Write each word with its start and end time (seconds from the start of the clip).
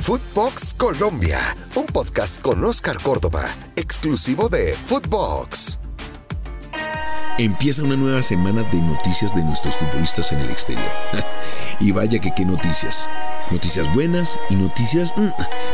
Footbox 0.00 0.74
Colombia, 0.74 1.38
un 1.74 1.84
podcast 1.84 2.40
con 2.40 2.64
Oscar 2.64 2.98
Córdoba, 3.02 3.44
exclusivo 3.76 4.48
de 4.48 4.74
Footbox. 4.74 5.89
Empieza 7.40 7.82
una 7.82 7.96
nueva 7.96 8.22
semana 8.22 8.62
de 8.64 8.82
noticias 8.82 9.34
de 9.34 9.42
nuestros 9.42 9.74
futbolistas 9.76 10.30
en 10.30 10.40
el 10.40 10.50
exterior. 10.50 10.90
y 11.80 11.90
vaya 11.90 12.18
que 12.18 12.34
qué 12.36 12.44
noticias. 12.44 13.08
Noticias 13.50 13.90
buenas 13.94 14.38
y 14.50 14.56
noticias... 14.56 15.14
Mm, 15.16 15.28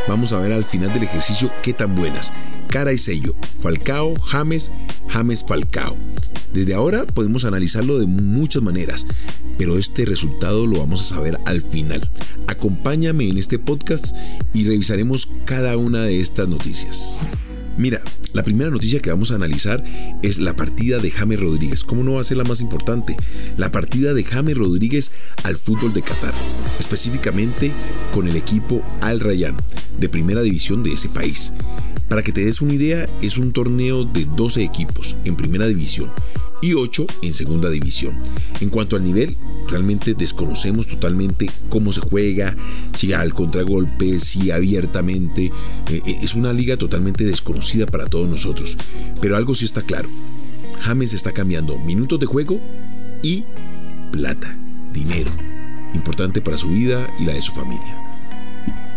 vamos 0.07 0.33
a 0.33 0.39
ver 0.39 0.53
al 0.53 0.65
final 0.65 0.93
del 0.93 1.03
ejercicio 1.03 1.51
qué 1.65 1.73
tan 1.73 1.97
buenas. 1.97 2.33
Cara 2.69 2.93
y 2.93 2.99
sello. 2.99 3.35
Falcao, 3.61 4.15
James, 4.21 4.71
James 5.09 5.45
Falcao. 5.45 5.97
Desde 6.53 6.73
ahora 6.73 7.05
podemos 7.05 7.45
analizarlo 7.45 7.99
de 7.99 8.07
muchas 8.07 8.63
maneras, 8.63 9.05
pero 9.59 9.77
este 9.77 10.05
resultado 10.05 10.69
lo 10.69 10.79
vamos 10.79 11.01
a 11.01 11.17
saber 11.17 11.37
al 11.47 11.63
final. 11.63 12.13
Acompáñame 12.47 13.29
en 13.29 13.39
este 13.39 13.59
podcast 13.59 14.15
y 14.55 14.63
revisaremos 14.69 15.29
cada 15.45 15.77
una 15.77 16.03
de 16.03 16.21
estas 16.21 16.47
noticias. 16.47 17.27
Mira, 17.77 18.01
la 18.33 18.43
primera 18.43 18.71
noticia 18.71 19.01
que 19.01 19.11
vamos 19.11 19.31
a 19.31 19.35
analizar 19.35 19.85
es 20.23 20.39
la 20.39 20.57
partida 20.57 20.99
de 20.99 21.11
James 21.11 21.41
Rodríguez. 21.41 21.85
¿Cómo 21.85 22.03
no 22.03 22.13
va 22.13 22.21
a 22.21 22.25
ser 22.25 22.39
la 22.39 22.45
más 22.45 22.61
importante? 22.61 23.17
La 23.57 23.71
partida 23.71 24.15
de 24.15 24.25
James 24.25 24.57
Rodríguez 24.57 25.13
al 25.43 25.57
fútbol 25.57 25.93
de 25.93 26.03
Qatar, 26.03 26.35
específicamente 26.79 27.73
con 28.13 28.29
el 28.29 28.37
equipo 28.37 28.83
Al 29.01 29.21
Rayyan, 29.21 29.57
de 29.99 30.09
primera 30.09 30.43
división 30.43 30.83
de 30.83 30.95
ese 30.95 31.09
país. 31.09 31.53
Para 32.09 32.23
que 32.23 32.33
te 32.33 32.45
des 32.45 32.61
una 32.61 32.75
idea, 32.75 33.09
es 33.21 33.37
un 33.37 33.53
torneo 33.53 34.05
de 34.05 34.27
12 34.27 34.63
equipos 34.63 35.17
en 35.25 35.35
primera 35.35 35.67
división 35.67 36.11
y 36.63 36.73
8 36.75 37.05
en 37.23 37.33
segunda 37.33 37.69
división. 37.69 38.17
En 38.61 38.71
cuanto 38.71 38.95
al 38.95 39.03
nivel, 39.03 39.37
realmente 39.69 40.15
desconocemos 40.15 40.87
totalmente 40.87 41.51
cómo 41.69 41.93
se 41.93 42.01
juega, 42.01 42.57
si 42.97 43.13
al 43.13 43.35
contragolpe, 43.35 44.21
si 44.21 44.53
abiertamente. 44.53 45.47
Eh, 45.91 46.03
eh, 46.07 46.19
es 46.23 46.35
una 46.35 46.53
liga 46.53 46.77
totalmente 46.77 47.25
desconocida 47.25 47.87
para 47.87 48.07
todos 48.07 48.29
nosotros. 48.29 48.77
Pero 49.21 49.37
algo 49.37 49.57
sí 49.57 49.65
está 49.65 49.83
claro. 49.83 50.09
James 50.81 51.13
está 51.13 51.33
cambiando 51.33 51.77
minutos 51.79 52.21
de 52.21 52.27
juego 52.27 52.61
y 53.23 53.45
plata, 54.13 54.57
dinero. 54.93 55.31
Importante 55.93 56.41
para 56.41 56.57
su 56.57 56.69
vida 56.69 57.13
y 57.19 57.25
la 57.25 57.33
de 57.33 57.43
su 57.43 57.53
familia. 57.53 58.03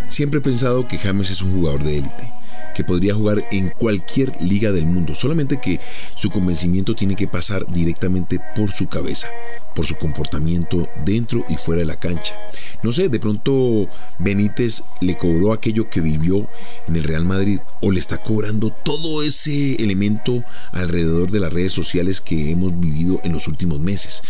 Siempre 0.09 0.39
he 0.39 0.43
pensado 0.43 0.87
que 0.87 0.97
James 0.99 1.31
es 1.31 1.41
un 1.41 1.53
jugador 1.53 1.83
de 1.83 1.97
élite 1.97 2.38
que 2.79 2.85
podría 2.85 3.13
jugar 3.13 3.45
en 3.51 3.73
cualquier 3.77 4.41
liga 4.41 4.71
del 4.71 4.85
mundo, 4.85 5.13
solamente 5.13 5.59
que 5.61 5.81
su 6.15 6.29
convencimiento 6.29 6.95
tiene 6.95 7.17
que 7.17 7.27
pasar 7.27 7.69
directamente 7.69 8.39
por 8.55 8.71
su 8.71 8.87
cabeza, 8.87 9.27
por 9.75 9.85
su 9.85 9.95
comportamiento 9.95 10.87
dentro 11.03 11.43
y 11.49 11.55
fuera 11.55 11.81
de 11.81 11.85
la 11.85 11.99
cancha. 11.99 12.35
No 12.81 12.93
sé, 12.93 13.09
de 13.09 13.19
pronto 13.19 13.89
Benítez 14.17 14.83
le 15.01 15.17
cobró 15.17 15.51
aquello 15.51 15.89
que 15.89 15.99
vivió 15.99 16.47
en 16.87 16.95
el 16.95 17.03
Real 17.03 17.25
Madrid 17.25 17.59
o 17.81 17.91
le 17.91 17.99
está 17.99 18.17
cobrando 18.17 18.71
todo 18.71 19.23
ese 19.23 19.75
elemento 19.75 20.45
alrededor 20.71 21.31
de 21.31 21.41
las 21.41 21.51
redes 21.51 21.73
sociales 21.73 22.21
que 22.21 22.51
hemos 22.51 22.79
vivido 22.79 23.19
en 23.25 23.33
los 23.33 23.49
últimos 23.49 23.81
meses. 23.81 24.21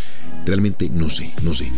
Realmente 0.44 0.90
no 0.90 1.12
sé, 1.12 1.36
no 1.44 1.54
sé. 1.54 1.72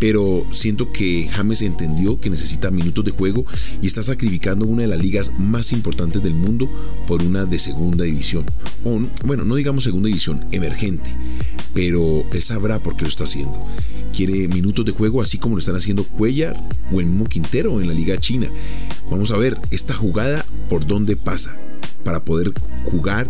Pero 0.00 0.44
siento 0.50 0.90
que 0.90 1.28
James 1.30 1.62
entendió 1.62 2.20
que 2.20 2.30
necesita 2.30 2.72
minutos 2.72 3.04
de 3.04 3.12
juego 3.12 3.46
y 3.80 3.86
está 3.86 4.02
sacrificando 4.02 4.66
una 4.66 4.82
de 4.82 4.88
las 4.88 5.00
ligas 5.00 5.30
más 5.38 5.70
importantes 5.70 6.15
del 6.22 6.34
mundo 6.34 6.68
por 7.06 7.22
una 7.22 7.44
de 7.44 7.58
segunda 7.58 8.04
división. 8.04 8.46
O, 8.84 9.00
bueno, 9.24 9.44
no 9.44 9.54
digamos 9.54 9.84
segunda 9.84 10.08
división, 10.08 10.44
emergente. 10.52 11.10
Pero 11.74 12.26
él 12.32 12.42
sabrá 12.42 12.82
por 12.82 12.96
qué 12.96 13.02
lo 13.02 13.08
está 13.08 13.24
haciendo. 13.24 13.60
Quiere 14.14 14.48
minutos 14.48 14.84
de 14.84 14.92
juego 14.92 15.20
así 15.20 15.38
como 15.38 15.56
lo 15.56 15.60
están 15.60 15.76
haciendo 15.76 16.04
Cuellar 16.04 16.56
o 16.90 16.96
mismo 16.96 17.24
Quintero 17.26 17.80
en 17.80 17.88
la 17.88 17.94
Liga 17.94 18.18
China. 18.18 18.50
Vamos 19.10 19.30
a 19.30 19.36
ver 19.36 19.58
esta 19.70 19.92
jugada 19.92 20.44
por 20.68 20.86
dónde 20.86 21.16
pasa 21.16 21.58
para 22.06 22.24
poder 22.24 22.52
jugar 22.84 23.26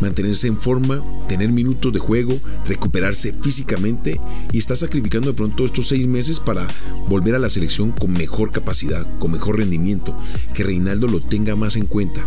mantenerse 0.00 0.46
en 0.46 0.56
forma, 0.56 1.02
tener 1.28 1.50
minutos 1.50 1.92
de 1.92 1.98
juego, 1.98 2.38
recuperarse 2.66 3.32
físicamente 3.40 4.20
y 4.52 4.58
está 4.58 4.76
sacrificando 4.76 5.30
de 5.30 5.36
pronto 5.36 5.64
estos 5.64 5.88
seis 5.88 6.06
meses 6.06 6.38
para 6.40 6.66
volver 7.08 7.34
a 7.34 7.38
la 7.38 7.50
selección 7.50 7.90
con 7.90 8.12
mejor 8.12 8.52
capacidad, 8.52 9.06
con 9.18 9.32
mejor 9.32 9.58
rendimiento, 9.58 10.14
que 10.52 10.62
Reinaldo 10.62 11.08
lo 11.08 11.20
tenga 11.20 11.56
más 11.56 11.76
en 11.76 11.86
cuenta. 11.86 12.22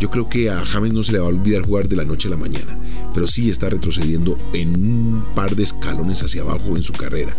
Yo 0.00 0.10
creo 0.10 0.28
que 0.28 0.50
a 0.50 0.64
James 0.64 0.92
no 0.92 1.04
se 1.04 1.12
le 1.12 1.18
va 1.20 1.26
a 1.26 1.28
olvidar 1.28 1.62
jugar 1.62 1.88
de 1.88 1.96
la 1.96 2.04
noche 2.04 2.26
a 2.26 2.32
la 2.32 2.36
mañana, 2.36 2.76
pero 3.14 3.28
sí 3.28 3.48
está 3.48 3.68
retrocediendo 3.68 4.36
en 4.52 4.74
un 4.74 5.24
par 5.36 5.54
de 5.54 5.62
escalones 5.62 6.22
hacia 6.22 6.42
abajo 6.42 6.76
en 6.76 6.82
su 6.82 6.92
carrera. 6.92 7.32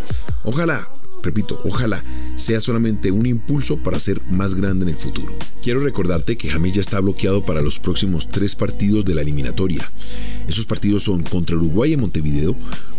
Ojalá 0.46 0.88
repito, 1.24 1.60
ojalá 1.64 2.04
sea 2.36 2.60
solamente 2.60 3.12
un 3.12 3.26
impulso 3.26 3.78
para 3.78 4.00
ser 4.00 4.22
más 4.30 4.56
grande 4.56 4.84
en 4.84 4.90
el 4.90 4.98
futuro. 4.98 5.36
Quiero 5.62 5.80
recordarte 5.80 6.38
que 6.38 6.50
James 6.50 6.74
ya 6.74 6.82
está 6.82 7.00
bloqueado 7.00 7.44
para 7.44 7.62
los 7.62 7.80
próximos 7.80 8.30
tres 8.30 8.56
partidos 8.56 9.06
de 9.06 9.16
la 9.16 9.22
eliminatoria. 9.22 9.90
Esos 10.48 10.66
partidos 10.66 11.04
son 11.04 11.24
contra 11.24 11.56
Uruguay 11.56 11.94
en 11.94 12.02
Montevideo, 12.02 12.56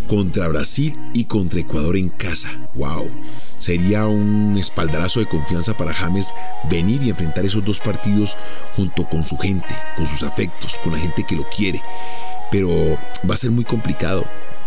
contra 0.08 0.48
Brasil 0.48 0.96
y 1.12 1.24
contra 1.24 1.60
Ecuador 1.60 1.96
en 1.96 2.08
casa. 2.08 2.50
¡Wow! 2.74 3.10
Sería 3.58 4.06
un 4.06 4.56
espaldarazo 4.58 5.20
de 5.20 5.26
confianza 5.26 5.76
para 5.76 5.94
James 5.94 6.30
venir 6.70 7.02
y 7.02 7.10
enfrentar 7.10 7.44
esos 7.44 7.64
dos 7.64 7.80
partidos 7.80 8.36
junto 8.76 9.08
con 9.08 9.22
su 9.22 9.36
gente, 9.36 9.74
con 9.96 10.06
sus 10.06 10.22
afectos, 10.22 10.78
con 10.82 10.92
la 10.92 10.98
gente 10.98 11.24
que 11.26 11.36
lo 11.36 11.46
quiere. 11.48 11.80
Pero 12.50 12.98
va 13.28 13.34
a 13.34 13.38
ser 13.38 13.50
muy 13.50 13.64
complicado. 13.64 14.24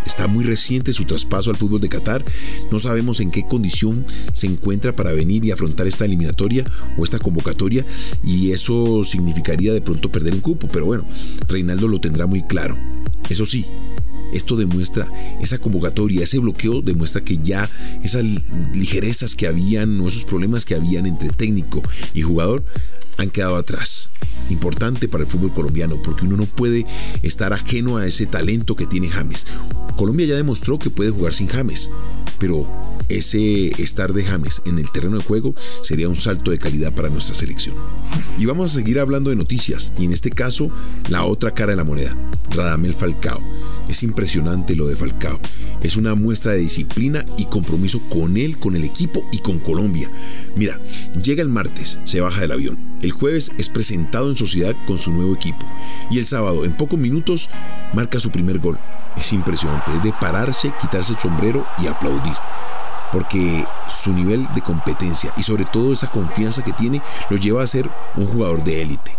Está 0.08 0.26
muy 0.26 0.46
reciente 0.46 0.94
su 0.94 1.04
traspaso 1.04 1.50
al 1.50 1.58
fútbol 1.58 1.82
de 1.82 1.90
Qatar. 1.90 2.24
No 2.72 2.80
sabemos 2.80 3.20
en 3.20 3.30
qué 3.30 3.46
condición 3.46 4.06
se 4.32 4.48
encuentra 4.48 4.96
para 4.96 5.12
venir 5.12 5.44
y 5.44 5.52
afrontar 5.52 5.86
esta 5.86 6.06
eliminatoria 6.06 6.64
o 6.98 7.04
esta 7.04 7.20
convocatoria 7.20 7.86
y 8.24 8.54
eso 8.54 9.04
significaría 9.04 9.74
de 9.74 9.82
pronto 9.82 10.10
perder 10.10 10.34
un 10.34 10.40
cupo. 10.40 10.70
Pero 10.72 10.86
bueno, 10.86 11.06
Reinaldo 11.50 11.90
lo 11.90 12.00
tendrá 12.00 12.26
muy 12.26 12.42
claro. 12.44 12.80
Eso 13.30 13.46
sí, 13.46 13.66
esto 14.32 14.56
demuestra, 14.56 15.12
esa 15.42 15.58
convocatoria, 15.58 16.24
ese 16.24 16.40
bloqueo 16.40 16.82
demuestra 16.82 17.26
que 17.26 17.40
ya 17.40 17.70
esas 18.02 18.24
ligerezas 18.74 19.36
que 19.36 19.48
habían 19.48 20.00
o 20.00 20.08
esos 20.08 20.24
problemas 20.24 20.64
que 20.64 20.76
habían 20.76 21.06
entre 21.06 21.30
técnico 21.32 21.84
y 22.14 22.22
jugador 22.22 22.64
han 23.18 23.30
quedado 23.30 23.56
atrás 23.56 24.10
importante 24.50 25.08
para 25.08 25.24
el 25.24 25.30
fútbol 25.30 25.54
colombiano, 25.54 26.02
porque 26.02 26.26
uno 26.26 26.38
no 26.38 26.46
puede 26.46 26.86
estar 27.22 27.54
ajeno 27.54 27.98
a 27.98 28.06
ese 28.08 28.26
talento 28.26 28.76
que 28.76 28.86
tiene 28.86 29.10
James. 29.10 29.46
Colombia 29.98 30.28
ya 30.28 30.36
demostró 30.36 30.80
que 30.80 30.90
puede 30.90 31.12
jugar 31.12 31.34
sin 31.34 31.48
James, 31.48 31.90
pero 32.40 32.68
ese 33.10 33.70
estar 33.82 34.14
de 34.14 34.24
James 34.24 34.62
en 34.66 34.80
el 34.80 34.90
terreno 34.92 35.18
de 35.18 35.24
juego 35.24 35.56
sería 35.82 36.10
un 36.10 36.16
salto 36.16 36.52
de 36.52 36.60
calidad 36.60 36.94
para 36.94 37.10
nuestra 37.10 37.36
selección. 37.36 37.76
Y 38.38 38.46
vamos 38.46 38.72
a 38.72 38.76
seguir 38.76 39.00
hablando 39.00 39.30
de 39.30 39.36
noticias, 39.36 39.94
y 39.98 40.06
en 40.06 40.14
este 40.14 40.30
caso, 40.30 40.70
la 41.10 41.26
otra 41.26 41.52
cara 41.52 41.72
de 41.72 41.78
la 41.78 41.84
moneda, 41.84 42.16
Radamel 42.52 42.94
Falcao. 42.94 43.42
Es 43.88 44.04
impresionante 44.04 44.76
lo 44.76 44.88
de 44.88 44.96
Falcao. 44.96 45.40
Es 45.82 45.96
una 45.96 46.16
muestra 46.16 46.54
de 46.54 46.60
disciplina 46.60 47.24
y 47.38 47.46
compromiso 47.46 48.02
con 48.10 48.38
él, 48.38 48.58
con 48.58 48.76
el 48.76 48.84
equipo 48.84 49.24
y 49.32 49.40
con 49.40 49.60
Colombia. 49.60 50.12
Mira, 50.56 50.80
llega 51.22 51.42
el 51.42 51.50
martes, 51.50 51.98
se 52.06 52.22
baja 52.22 52.42
del 52.42 52.52
avión. 52.52 52.97
El 53.02 53.12
jueves 53.12 53.52
es 53.58 53.70
presentado 53.70 54.30
en 54.30 54.38
sociedad 54.38 54.76
con 54.86 55.00
su 55.00 55.12
nuevo 55.12 55.34
equipo. 55.34 55.66
Y 56.10 56.20
el 56.20 56.26
sábado, 56.26 56.66
en 56.66 56.74
pocos 56.74 57.00
minutos, 57.00 57.50
marca 57.94 58.20
su 58.20 58.32
primer 58.32 58.60
gol. 58.60 58.78
Es 59.16 59.34
impresionante, 59.34 59.92
es 59.96 60.04
de 60.04 60.14
pararse, 60.14 60.74
quitarse 60.80 61.14
el 61.14 61.20
sombrero 61.20 61.66
y 61.82 61.88
aplaudir 61.88 62.34
porque 63.12 63.66
su 63.90 64.14
nivel 64.14 64.48
de 64.54 64.62
competencia 64.62 65.34
y 65.38 65.44
sobre 65.44 65.66
todo 65.66 65.94
esa 65.94 66.12
confianza 66.12 66.64
que 66.64 66.74
tiene 66.74 67.02
lo 67.30 67.38
lleva 67.38 67.64
a 67.64 67.68
ser 67.68 67.90
un 68.16 68.28
jugador 68.28 68.64
de 68.64 68.82
élite. 68.82 69.12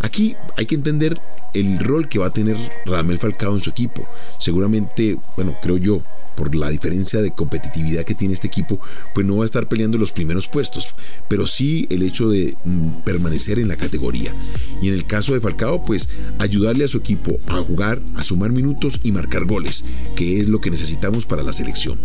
Aquí 0.00 0.36
hay 0.56 0.66
que 0.66 0.74
entender 0.74 1.20
el 1.54 1.78
rol 1.78 2.08
que 2.08 2.18
va 2.18 2.26
a 2.26 2.32
tener 2.32 2.56
Radamel 2.86 3.18
Falcao 3.18 3.54
en 3.54 3.60
su 3.60 3.70
equipo. 3.70 4.06
Seguramente, 4.38 5.18
bueno, 5.36 5.56
creo 5.60 5.76
yo, 5.78 6.02
por 6.40 6.54
la 6.54 6.70
diferencia 6.70 7.20
de 7.20 7.32
competitividad 7.32 8.06
que 8.06 8.14
tiene 8.14 8.32
este 8.32 8.46
equipo, 8.46 8.80
pues 9.14 9.26
no 9.26 9.36
va 9.36 9.42
a 9.42 9.44
estar 9.44 9.68
peleando 9.68 9.98
los 9.98 10.10
primeros 10.10 10.48
puestos, 10.48 10.94
pero 11.28 11.46
sí 11.46 11.86
el 11.90 12.00
hecho 12.00 12.30
de 12.30 12.56
mm, 12.64 13.02
permanecer 13.04 13.58
en 13.58 13.68
la 13.68 13.76
categoría. 13.76 14.34
Y 14.80 14.88
en 14.88 14.94
el 14.94 15.04
caso 15.04 15.34
de 15.34 15.40
Falcao, 15.40 15.84
pues 15.84 16.08
ayudarle 16.38 16.84
a 16.84 16.88
su 16.88 16.96
equipo 16.96 17.38
a 17.46 17.58
jugar, 17.58 18.00
a 18.14 18.22
sumar 18.22 18.52
minutos 18.52 19.00
y 19.02 19.12
marcar 19.12 19.44
goles, 19.44 19.84
que 20.16 20.40
es 20.40 20.48
lo 20.48 20.62
que 20.62 20.70
necesitamos 20.70 21.26
para 21.26 21.42
la 21.42 21.52
selección. 21.52 21.98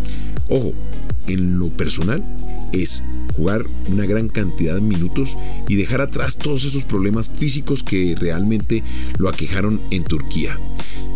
Ojo, 0.50 0.74
en 1.28 1.58
lo 1.58 1.70
personal 1.70 2.22
es 2.74 3.04
jugar 3.38 3.66
una 3.90 4.06
gran 4.06 4.28
cantidad 4.28 4.76
de 4.76 4.82
minutos 4.82 5.38
y 5.70 5.76
dejar 5.76 6.02
atrás 6.02 6.38
todos 6.38 6.66
esos 6.66 6.84
problemas 6.84 7.30
físicos 7.30 7.84
que 7.84 8.16
realmente 8.20 8.84
lo 9.18 9.30
aquejaron 9.30 9.82
en 9.92 10.04
Turquía. 10.04 10.60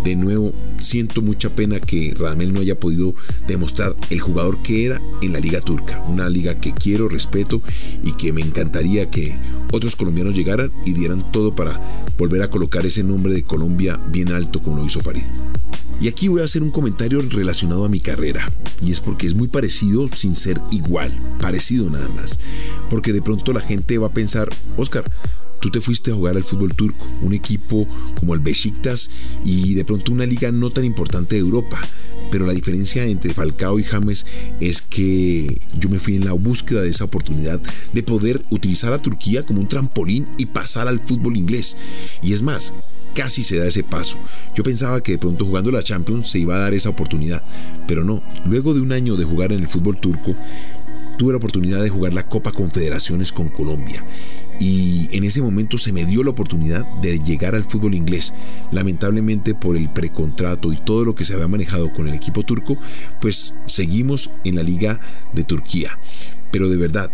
De 0.03 0.15
nuevo, 0.15 0.53
siento 0.79 1.21
mucha 1.21 1.49
pena 1.49 1.79
que 1.79 2.13
Radamel 2.17 2.53
no 2.53 2.61
haya 2.61 2.79
podido 2.79 3.15
demostrar 3.47 3.95
el 4.09 4.19
jugador 4.19 4.61
que 4.61 4.85
era 4.85 5.01
en 5.21 5.33
la 5.33 5.39
liga 5.39 5.61
turca, 5.61 6.01
una 6.07 6.29
liga 6.29 6.59
que 6.59 6.73
quiero, 6.73 7.09
respeto 7.09 7.61
y 8.03 8.13
que 8.13 8.31
me 8.31 8.41
encantaría 8.41 9.09
que 9.09 9.35
otros 9.71 9.95
colombianos 9.95 10.35
llegaran 10.35 10.71
y 10.85 10.93
dieran 10.93 11.31
todo 11.31 11.53
para 11.53 11.79
volver 12.17 12.41
a 12.41 12.49
colocar 12.49 12.85
ese 12.85 13.03
nombre 13.03 13.33
de 13.33 13.43
Colombia 13.43 13.99
bien 14.09 14.31
alto 14.31 14.61
como 14.61 14.77
lo 14.77 14.85
hizo 14.85 15.01
Farid. 15.01 15.23
Y 16.01 16.07
aquí 16.07 16.29
voy 16.29 16.41
a 16.41 16.45
hacer 16.45 16.63
un 16.63 16.71
comentario 16.71 17.21
relacionado 17.21 17.83
a 17.83 17.89
mi 17.89 17.99
carrera. 17.99 18.49
Y 18.81 18.91
es 18.91 19.01
porque 19.01 19.27
es 19.27 19.35
muy 19.35 19.49
parecido 19.49 20.07
sin 20.07 20.35
ser 20.35 20.61
igual. 20.71 21.37
Parecido 21.39 21.89
nada 21.89 22.07
más. 22.09 22.39
Porque 22.89 23.11
de 23.11 23.21
pronto 23.21 23.51
la 23.51 23.59
gente 23.59 23.97
va 23.97 24.07
a 24.07 24.13
pensar, 24.13 24.49
Oscar, 24.77 25.03
tú 25.59 25.69
te 25.69 25.81
fuiste 25.81 26.11
a 26.11 26.15
jugar 26.15 26.37
al 26.37 26.43
fútbol 26.43 26.73
turco, 26.73 27.05
un 27.21 27.33
equipo 27.33 27.87
como 28.17 28.33
el 28.33 28.39
Besiktas 28.39 29.09
y 29.43 29.73
de 29.73 29.83
pronto 29.83 30.11
una 30.11 30.25
liga 30.25 30.51
no 30.51 30.69
tan 30.69 30.85
importante 30.85 31.35
de 31.35 31.41
Europa. 31.41 31.81
Pero 32.31 32.45
la 32.45 32.53
diferencia 32.53 33.03
entre 33.03 33.33
Falcao 33.33 33.79
y 33.79 33.83
James 33.83 34.25
es 34.59 34.81
que 34.81 35.59
yo 35.77 35.89
me 35.89 35.99
fui 35.99 36.15
en 36.15 36.25
la 36.25 36.33
búsqueda 36.33 36.81
de 36.81 36.89
esa 36.89 37.05
oportunidad 37.05 37.59
de 37.91 38.03
poder 38.03 38.41
utilizar 38.51 38.93
a 38.93 39.01
Turquía 39.01 39.43
como 39.43 39.61
un 39.61 39.67
trampolín 39.67 40.29
y 40.37 40.45
pasar 40.45 40.87
al 40.87 40.99
fútbol 40.99 41.37
inglés. 41.37 41.75
Y 42.21 42.33
es 42.33 42.43
más, 42.43 42.73
casi 43.13 43.43
se 43.43 43.57
da 43.57 43.67
ese 43.67 43.83
paso. 43.83 44.17
Yo 44.55 44.63
pensaba 44.63 45.01
que 45.01 45.13
de 45.13 45.17
pronto 45.17 45.45
jugando 45.45 45.71
la 45.71 45.83
Champions 45.83 46.29
se 46.29 46.39
iba 46.39 46.55
a 46.55 46.59
dar 46.59 46.73
esa 46.73 46.89
oportunidad, 46.89 47.43
pero 47.87 48.03
no. 48.03 48.23
Luego 48.45 48.73
de 48.73 48.81
un 48.81 48.91
año 48.91 49.15
de 49.15 49.25
jugar 49.25 49.51
en 49.51 49.59
el 49.59 49.67
fútbol 49.67 49.99
turco, 49.99 50.35
tuve 51.19 51.33
la 51.33 51.37
oportunidad 51.37 51.83
de 51.83 51.89
jugar 51.89 52.13
la 52.13 52.23
Copa 52.23 52.53
Confederaciones 52.53 53.33
con 53.33 53.49
Colombia 53.49 54.05
y 54.57 55.09
en 55.11 55.25
ese 55.25 55.41
momento 55.41 55.77
se 55.77 55.91
me 55.91 56.05
dio 56.05 56.23
la 56.23 56.29
oportunidad 56.29 56.85
de 57.01 57.19
llegar 57.19 57.55
al 57.55 57.65
fútbol 57.65 57.93
inglés. 57.93 58.33
Lamentablemente 58.71 59.53
por 59.53 59.75
el 59.75 59.89
precontrato 59.89 60.71
y 60.71 60.77
todo 60.77 61.03
lo 61.03 61.15
que 61.15 61.25
se 61.25 61.33
había 61.33 61.49
manejado 61.49 61.91
con 61.91 62.07
el 62.07 62.13
equipo 62.13 62.43
turco, 62.43 62.77
pues 63.19 63.53
seguimos 63.65 64.31
en 64.45 64.55
la 64.55 64.63
liga 64.63 65.01
de 65.33 65.43
Turquía. 65.43 65.99
Pero 66.51 66.69
de 66.69 66.77
verdad, 66.77 67.11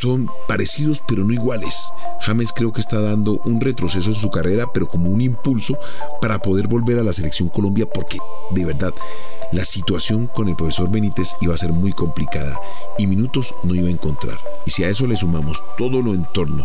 son 0.00 0.30
parecidos 0.48 1.02
pero 1.06 1.22
no 1.22 1.34
iguales. 1.34 1.92
James 2.22 2.54
creo 2.54 2.72
que 2.72 2.80
está 2.80 3.02
dando 3.02 3.38
un 3.44 3.60
retroceso 3.60 4.08
en 4.08 4.14
su 4.14 4.30
carrera, 4.30 4.72
pero 4.72 4.88
como 4.88 5.10
un 5.10 5.20
impulso 5.20 5.78
para 6.22 6.38
poder 6.38 6.68
volver 6.68 6.98
a 6.98 7.02
la 7.02 7.12
selección 7.12 7.50
Colombia 7.50 7.86
porque 7.86 8.18
de 8.52 8.64
verdad 8.64 8.94
la 9.52 9.64
situación 9.64 10.26
con 10.26 10.48
el 10.48 10.56
profesor 10.56 10.90
Benítez 10.90 11.36
iba 11.40 11.54
a 11.54 11.58
ser 11.58 11.72
muy 11.72 11.92
complicada 11.92 12.58
y 12.98 13.06
minutos 13.06 13.54
no 13.62 13.74
iba 13.74 13.88
a 13.88 13.92
encontrar. 13.92 14.38
Y 14.66 14.70
si 14.70 14.84
a 14.84 14.88
eso 14.88 15.06
le 15.06 15.16
sumamos 15.16 15.62
todo 15.76 16.00
lo 16.00 16.14
entorno 16.14 16.64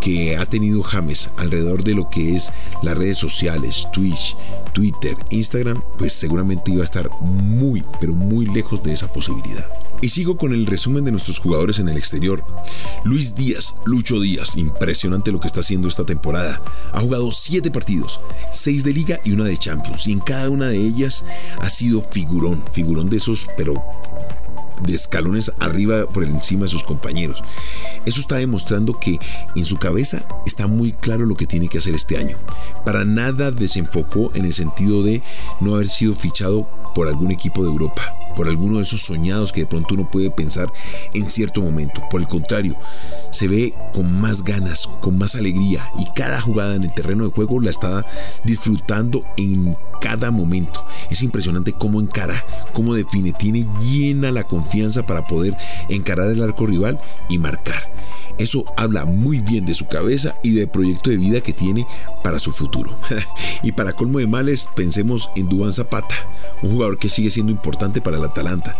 que 0.00 0.36
ha 0.36 0.46
tenido 0.46 0.82
James 0.82 1.30
alrededor 1.36 1.82
de 1.82 1.94
lo 1.94 2.08
que 2.10 2.36
es 2.36 2.52
las 2.82 2.96
redes 2.96 3.18
sociales, 3.18 3.88
Twitch, 3.92 4.36
Twitter, 4.72 5.16
Instagram, 5.30 5.82
pues 5.98 6.12
seguramente 6.12 6.70
iba 6.70 6.82
a 6.82 6.84
estar 6.84 7.08
muy, 7.20 7.84
pero 8.00 8.12
muy 8.14 8.46
lejos 8.46 8.82
de 8.82 8.92
esa 8.92 9.12
posibilidad. 9.12 9.66
Y 10.02 10.10
sigo 10.10 10.36
con 10.36 10.52
el 10.52 10.66
resumen 10.66 11.04
de 11.04 11.10
nuestros 11.10 11.38
jugadores 11.38 11.78
en 11.78 11.88
el 11.88 11.96
exterior. 11.96 12.44
Luis 13.04 13.34
Díaz, 13.34 13.74
Lucho 13.86 14.20
Díaz, 14.20 14.52
impresionante 14.56 15.32
lo 15.32 15.40
que 15.40 15.46
está 15.46 15.60
haciendo 15.60 15.88
esta 15.88 16.04
temporada. 16.04 16.60
Ha 16.92 17.00
jugado 17.00 17.32
7 17.32 17.70
partidos, 17.70 18.20
6 18.52 18.84
de 18.84 18.92
liga 18.92 19.20
y 19.24 19.32
una 19.32 19.44
de 19.44 19.56
Champions. 19.56 20.06
Y 20.06 20.12
en 20.12 20.20
cada 20.20 20.50
una 20.50 20.68
de 20.68 20.76
ellas 20.76 21.24
ha 21.58 21.70
sido 21.70 22.02
figurón, 22.26 22.62
figurón 22.72 23.08
de 23.08 23.18
esos, 23.18 23.46
pero 23.56 23.74
de 24.82 24.94
escalones 24.94 25.52
arriba 25.58 26.06
por 26.06 26.24
encima 26.24 26.64
de 26.64 26.68
sus 26.68 26.84
compañeros. 26.84 27.42
Eso 28.04 28.20
está 28.20 28.36
demostrando 28.36 28.98
que 28.98 29.18
en 29.54 29.64
su 29.64 29.78
cabeza 29.78 30.26
está 30.44 30.66
muy 30.66 30.92
claro 30.92 31.24
lo 31.24 31.34
que 31.34 31.46
tiene 31.46 31.68
que 31.68 31.78
hacer 31.78 31.94
este 31.94 32.18
año. 32.18 32.36
Para 32.84 33.04
nada 33.04 33.50
desenfocó 33.50 34.30
en 34.34 34.44
el 34.44 34.52
sentido 34.52 35.02
de 35.02 35.22
no 35.60 35.74
haber 35.74 35.88
sido 35.88 36.14
fichado 36.14 36.68
por 36.94 37.08
algún 37.08 37.30
equipo 37.30 37.62
de 37.62 37.70
Europa 37.70 38.25
por 38.36 38.48
alguno 38.48 38.76
de 38.76 38.82
esos 38.84 39.00
soñados 39.00 39.52
que 39.52 39.60
de 39.60 39.66
pronto 39.66 39.94
uno 39.94 40.08
puede 40.10 40.30
pensar 40.30 40.72
en 41.14 41.24
cierto 41.28 41.62
momento. 41.62 42.02
Por 42.10 42.20
el 42.20 42.28
contrario, 42.28 42.76
se 43.30 43.48
ve 43.48 43.74
con 43.92 44.20
más 44.20 44.44
ganas, 44.44 44.88
con 45.00 45.18
más 45.18 45.34
alegría 45.34 45.90
y 45.98 46.04
cada 46.14 46.40
jugada 46.40 46.76
en 46.76 46.84
el 46.84 46.94
terreno 46.94 47.24
de 47.24 47.30
juego 47.30 47.60
la 47.60 47.70
está 47.70 48.06
disfrutando 48.44 49.24
en 49.36 49.76
cada 50.00 50.30
momento. 50.30 50.84
Es 51.10 51.22
impresionante 51.22 51.72
cómo 51.72 52.00
encara, 52.00 52.44
cómo 52.72 52.94
define, 52.94 53.32
tiene 53.32 53.66
llena 53.80 54.30
la 54.30 54.44
confianza 54.44 55.06
para 55.06 55.26
poder 55.26 55.56
encarar 55.88 56.28
el 56.30 56.42
arco 56.42 56.66
rival 56.66 57.00
y 57.28 57.38
marcar. 57.38 57.95
Eso 58.38 58.64
habla 58.76 59.04
muy 59.04 59.40
bien 59.40 59.64
de 59.64 59.74
su 59.74 59.86
cabeza 59.86 60.36
y 60.42 60.50
del 60.50 60.68
proyecto 60.68 61.10
de 61.10 61.16
vida 61.16 61.40
que 61.40 61.52
tiene 61.52 61.86
para 62.22 62.38
su 62.38 62.50
futuro. 62.50 62.96
y 63.62 63.72
para 63.72 63.92
colmo 63.92 64.18
de 64.18 64.26
males, 64.26 64.68
pensemos 64.74 65.30
en 65.36 65.48
Duván 65.48 65.72
Zapata, 65.72 66.14
un 66.62 66.72
jugador 66.72 66.98
que 66.98 67.08
sigue 67.08 67.30
siendo 67.30 67.52
importante 67.52 68.00
para 68.00 68.18
el 68.18 68.24
Atalanta. 68.24 68.76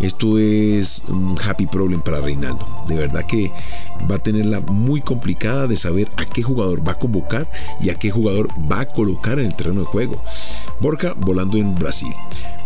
Esto 0.00 0.38
es 0.38 1.04
un 1.08 1.36
happy 1.42 1.66
problem 1.66 2.00
para 2.00 2.20
Reinaldo. 2.20 2.66
De 2.86 2.94
verdad 2.94 3.26
que 3.26 3.52
va 4.10 4.16
a 4.16 4.22
tenerla 4.22 4.60
muy 4.60 5.02
complicada 5.02 5.66
de 5.66 5.76
saber 5.76 6.08
a 6.16 6.24
qué 6.24 6.42
jugador 6.42 6.86
va 6.86 6.92
a 6.92 6.98
convocar 6.98 7.48
y 7.80 7.90
a 7.90 7.96
qué 7.96 8.10
jugador 8.10 8.48
va 8.70 8.80
a 8.80 8.86
colocar 8.86 9.38
en 9.38 9.46
el 9.46 9.54
terreno 9.54 9.80
de 9.80 9.86
juego. 9.86 10.22
Borja 10.80 11.12
volando 11.14 11.58
en 11.58 11.74
Brasil. 11.74 12.12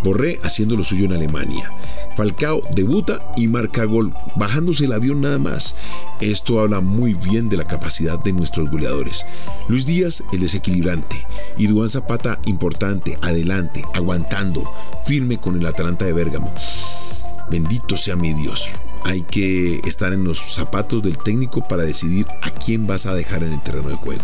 Borré 0.05 0.39
haciendo 0.43 0.77
lo 0.77 0.85
suyo 0.85 1.07
en 1.07 1.15
Alemania. 1.15 1.73
Falcao 2.15 2.61
debuta 2.73 3.33
y 3.37 3.49
marca 3.49 3.85
gol, 3.85 4.15
bajándose 4.37 4.85
el 4.85 4.93
avión 4.93 5.23
nada 5.23 5.39
más. 5.39 5.75
Esto 6.21 6.61
habla 6.61 6.81
muy 6.81 7.15
bien 7.15 7.49
de 7.49 7.57
la 7.57 7.67
capacidad 7.67 8.19
de 8.19 8.35
nuestros 8.35 8.71
goleadores. 8.71 9.25
Luis 9.67 9.87
Díaz, 9.87 10.23
el 10.31 10.41
desequilibrante. 10.41 11.27
Y 11.57 11.69
Duan 11.69 11.89
Zapata, 11.89 12.39
importante, 12.45 13.19
adelante, 13.23 13.83
aguantando, 13.95 14.71
firme 15.07 15.39
con 15.39 15.57
el 15.57 15.65
Atalanta 15.65 16.05
de 16.05 16.13
Bérgamo. 16.13 16.53
Bendito 17.51 17.97
sea 17.97 18.15
mi 18.15 18.35
Dios. 18.35 18.69
Hay 19.05 19.23
que 19.23 19.81
estar 19.87 20.13
en 20.13 20.25
los 20.25 20.39
zapatos 20.55 21.03
del 21.03 21.17
técnico 21.17 21.67
para 21.67 21.83
decidir 21.83 22.27
a 22.43 22.51
quién 22.51 22.87
vas 22.87 23.07
a 23.07 23.15
dejar 23.15 23.43
en 23.43 23.55
el 23.55 23.63
terreno 23.63 23.89
de 23.89 23.97
juego. 23.97 24.23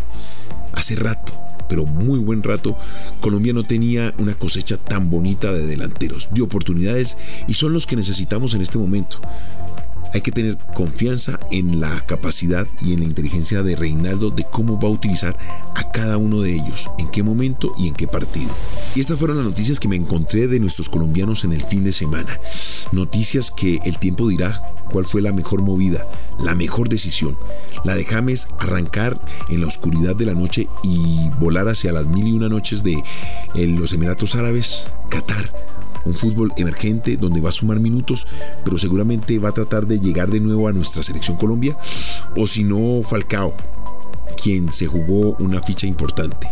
Hace 0.74 0.94
rato 0.96 1.32
pero 1.70 1.86
muy 1.86 2.18
buen 2.18 2.42
rato, 2.42 2.76
Colombia 3.20 3.52
no 3.52 3.64
tenía 3.64 4.12
una 4.18 4.34
cosecha 4.34 4.76
tan 4.76 5.08
bonita 5.08 5.52
de 5.52 5.64
delanteros, 5.64 6.28
de 6.32 6.42
oportunidades 6.42 7.16
y 7.46 7.54
son 7.54 7.72
los 7.72 7.86
que 7.86 7.94
necesitamos 7.94 8.54
en 8.54 8.60
este 8.60 8.76
momento. 8.76 9.20
Hay 10.12 10.20
que 10.22 10.32
tener 10.32 10.58
confianza 10.74 11.38
en 11.50 11.80
la 11.80 12.04
capacidad 12.06 12.66
y 12.82 12.94
en 12.94 13.00
la 13.00 13.06
inteligencia 13.06 13.62
de 13.62 13.76
Reinaldo 13.76 14.30
de 14.30 14.44
cómo 14.44 14.78
va 14.80 14.88
a 14.88 14.92
utilizar 14.92 15.38
a 15.74 15.90
cada 15.92 16.16
uno 16.18 16.40
de 16.40 16.54
ellos, 16.54 16.90
en 16.98 17.08
qué 17.10 17.22
momento 17.22 17.72
y 17.78 17.88
en 17.88 17.94
qué 17.94 18.06
partido. 18.06 18.50
Y 18.94 19.00
estas 19.00 19.18
fueron 19.18 19.36
las 19.36 19.46
noticias 19.46 19.78
que 19.78 19.88
me 19.88 19.96
encontré 19.96 20.48
de 20.48 20.60
nuestros 20.60 20.88
colombianos 20.88 21.44
en 21.44 21.52
el 21.52 21.62
fin 21.62 21.84
de 21.84 21.92
semana. 21.92 22.38
Noticias 22.92 23.50
que 23.50 23.78
el 23.84 23.98
tiempo 23.98 24.28
dirá 24.28 24.62
cuál 24.90 25.04
fue 25.04 25.22
la 25.22 25.32
mejor 25.32 25.62
movida, 25.62 26.06
la 26.40 26.54
mejor 26.54 26.88
decisión. 26.88 27.36
La 27.84 27.94
de 27.94 28.04
James 28.04 28.48
arrancar 28.58 29.20
en 29.48 29.60
la 29.60 29.68
oscuridad 29.68 30.16
de 30.16 30.26
la 30.26 30.34
noche 30.34 30.68
y 30.82 31.28
volar 31.38 31.68
hacia 31.68 31.92
las 31.92 32.06
mil 32.08 32.26
y 32.26 32.32
una 32.32 32.48
noches 32.48 32.82
de 32.82 33.02
los 33.54 33.92
Emiratos 33.92 34.34
Árabes, 34.34 34.88
Qatar 35.08 35.79
un 36.04 36.12
fútbol 36.12 36.52
emergente 36.56 37.16
donde 37.16 37.40
va 37.40 37.50
a 37.50 37.52
sumar 37.52 37.80
minutos, 37.80 38.26
pero 38.64 38.78
seguramente 38.78 39.38
va 39.38 39.50
a 39.50 39.54
tratar 39.54 39.86
de 39.86 40.00
llegar 40.00 40.30
de 40.30 40.40
nuevo 40.40 40.68
a 40.68 40.72
nuestra 40.72 41.02
selección 41.02 41.36
Colombia, 41.36 41.76
o 42.36 42.46
si 42.46 42.64
no, 42.64 43.02
Falcao, 43.02 43.54
quien 44.40 44.72
se 44.72 44.86
jugó 44.86 45.36
una 45.38 45.60
ficha 45.62 45.86
importante. 45.86 46.48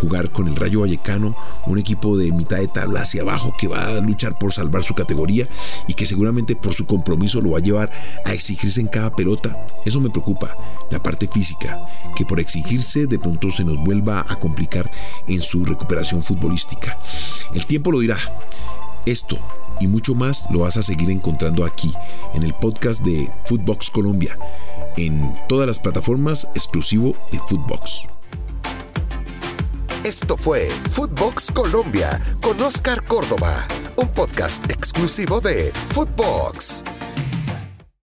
Jugar 0.00 0.30
con 0.30 0.48
el 0.48 0.56
Rayo 0.56 0.80
Vallecano, 0.80 1.36
un 1.66 1.78
equipo 1.78 2.16
de 2.16 2.32
mitad 2.32 2.56
de 2.56 2.68
tabla 2.68 3.02
hacia 3.02 3.20
abajo 3.20 3.54
que 3.58 3.68
va 3.68 3.86
a 3.86 4.00
luchar 4.00 4.38
por 4.38 4.50
salvar 4.50 4.82
su 4.82 4.94
categoría 4.94 5.46
y 5.88 5.92
que 5.92 6.06
seguramente 6.06 6.56
por 6.56 6.72
su 6.72 6.86
compromiso 6.86 7.42
lo 7.42 7.50
va 7.50 7.58
a 7.58 7.62
llevar 7.62 7.92
a 8.24 8.32
exigirse 8.32 8.80
en 8.80 8.86
cada 8.86 9.14
pelota. 9.14 9.66
Eso 9.84 10.00
me 10.00 10.08
preocupa, 10.08 10.56
la 10.90 11.02
parte 11.02 11.28
física, 11.28 11.78
que 12.16 12.24
por 12.24 12.40
exigirse 12.40 13.06
de 13.06 13.18
pronto 13.18 13.50
se 13.50 13.62
nos 13.62 13.76
vuelva 13.76 14.24
a 14.26 14.36
complicar 14.36 14.90
en 15.28 15.42
su 15.42 15.66
recuperación 15.66 16.22
futbolística. 16.22 16.98
El 17.52 17.66
tiempo 17.66 17.92
lo 17.92 18.00
dirá. 18.00 18.16
Esto 19.06 19.38
y 19.80 19.86
mucho 19.86 20.14
más 20.14 20.46
lo 20.50 20.60
vas 20.60 20.76
a 20.76 20.82
seguir 20.82 21.10
encontrando 21.10 21.64
aquí, 21.64 21.92
en 22.34 22.42
el 22.42 22.54
podcast 22.54 23.02
de 23.02 23.32
Footbox 23.46 23.90
Colombia, 23.90 24.36
en 24.96 25.34
todas 25.48 25.66
las 25.66 25.78
plataformas 25.78 26.46
exclusivo 26.54 27.14
de 27.32 27.38
Footbox. 27.48 28.04
Esto 30.04 30.36
fue 30.36 30.68
Footbox 30.90 31.50
Colombia 31.50 32.20
con 32.40 32.60
Oscar 32.62 33.04
Córdoba, 33.04 33.66
un 33.96 34.08
podcast 34.08 34.70
exclusivo 34.70 35.40
de 35.40 35.72
Footbox. 35.88 36.84